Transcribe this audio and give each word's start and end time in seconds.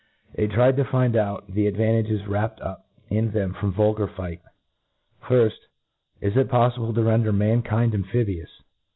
they 0.33 0.47
tried 0.47 0.75
to 0.75 0.83
find 0.83 1.15
out 1.15 1.45
the 1.53 1.67
advantages 1.67 2.23
Vf 2.23 2.57
appe4 2.57 2.65
up 2.65 2.87
in 3.11 3.29
them 3.29 3.53
from 3.53 3.71
vulgar 3.71 4.07
fight. 4.07 4.41
Firjiy 5.21 5.51
Is 6.21 6.35
it 6.35 6.47
poffi* 6.47 6.77
ble 6.77 6.91
to 6.91 7.03
render 7.03 7.31
manldnd 7.31 7.93
amphibious 7.93 8.49